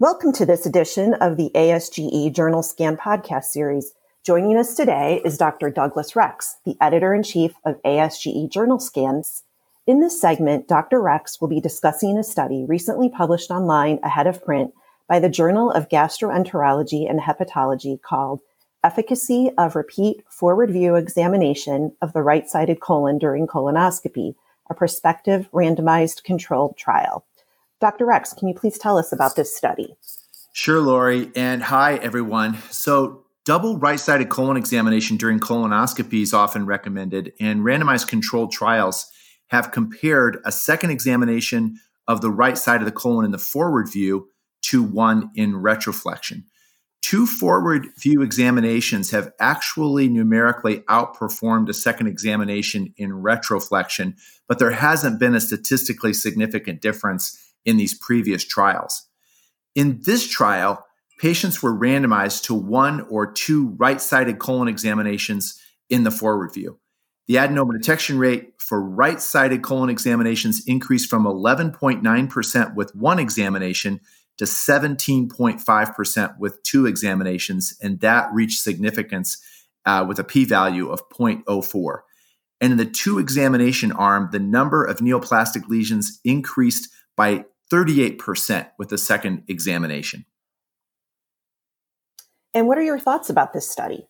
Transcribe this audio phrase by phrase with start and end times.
[0.00, 3.92] Welcome to this edition of the ASGE Journal Scan podcast series.
[4.24, 5.70] Joining us today is Dr.
[5.70, 9.44] Douglas Rex, the editor in chief of ASGE Journal Scans.
[9.86, 11.00] In this segment, Dr.
[11.00, 14.74] Rex will be discussing a study recently published online ahead of print
[15.08, 18.40] by the Journal of Gastroenterology and Hepatology called
[18.82, 24.34] Efficacy of Repeat Forward View Examination of the Right Sided Colon During Colonoscopy,
[24.68, 27.24] a prospective randomized controlled trial.
[27.84, 28.06] Dr.
[28.06, 29.94] Rex, can you please tell us about this study?
[30.54, 31.30] Sure, Lori.
[31.36, 32.56] And hi, everyone.
[32.70, 39.06] So, double right sided colon examination during colonoscopy is often recommended, and randomized controlled trials
[39.48, 43.92] have compared a second examination of the right side of the colon in the forward
[43.92, 44.28] view
[44.62, 46.44] to one in retroflexion.
[47.02, 54.14] Two forward view examinations have actually numerically outperformed a second examination in retroflexion,
[54.48, 59.08] but there hasn't been a statistically significant difference in these previous trials.
[59.74, 60.84] In this trial,
[61.18, 66.78] patients were randomized to one or two right sided colon examinations in the forward view.
[67.26, 74.00] The adenoma detection rate for right sided colon examinations increased from 11.9% with one examination
[74.38, 79.38] to 17.5% with two examinations, and that reached significance
[79.86, 81.98] uh, with a p value of 0.04.
[82.60, 87.44] And in the two examination arm, the number of neoplastic lesions increased by
[87.74, 90.24] 38% with the second examination.
[92.54, 94.06] And what are your thoughts about this study?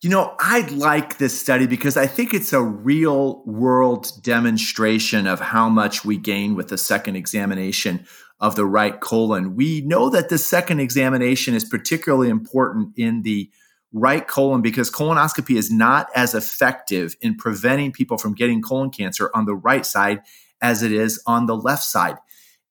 [0.00, 5.40] You know, I like this study because I think it's a real world demonstration of
[5.40, 8.06] how much we gain with the second examination
[8.38, 9.56] of the right colon.
[9.56, 13.50] We know that the second examination is particularly important in the
[13.92, 19.30] right colon because colonoscopy is not as effective in preventing people from getting colon cancer
[19.34, 20.22] on the right side
[20.62, 22.16] as it is on the left side.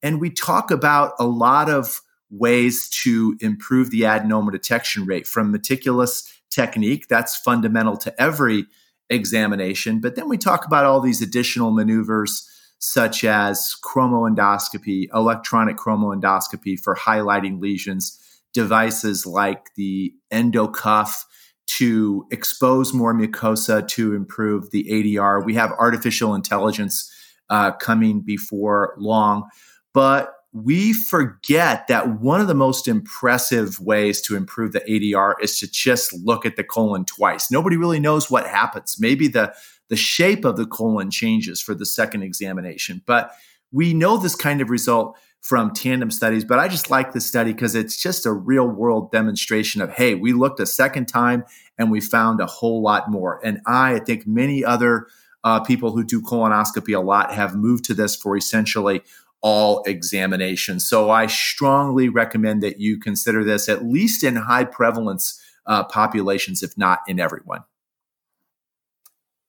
[0.02, 5.52] And we talk about a lot of ways to improve the adenoma detection rate from
[5.52, 7.08] meticulous technique.
[7.08, 8.66] That's fundamental to every
[9.10, 10.00] examination.
[10.00, 12.48] But then we talk about all these additional maneuvers
[12.80, 18.17] such as chromoendoscopy, electronic chromoendoscopy for highlighting lesions,
[18.54, 21.26] devices like the endocuff
[21.67, 25.44] to expose more mucosa to improve the ADR.
[25.44, 27.14] We have artificial intelligence
[27.49, 29.48] uh, coming before long.
[29.93, 35.59] But we forget that one of the most impressive ways to improve the ADR is
[35.59, 37.52] to just look at the colon twice.
[37.52, 38.98] Nobody really knows what happens.
[38.99, 39.54] Maybe the,
[39.89, 43.32] the shape of the colon changes for the second examination, but
[43.71, 46.43] we know this kind of result from tandem studies.
[46.43, 50.15] But I just like this study because it's just a real world demonstration of, hey,
[50.15, 51.45] we looked a second time
[51.77, 53.39] and we found a whole lot more.
[53.43, 55.08] And I, I think many other
[55.44, 59.02] uh, people who do colonoscopy a lot have moved to this for essentially
[59.42, 60.88] all examinations.
[60.88, 66.61] So I strongly recommend that you consider this at least in high prevalence uh, populations,
[66.61, 67.64] if not in everyone.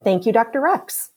[0.02, 0.60] Thank you, Dr.
[0.60, 1.10] Rex.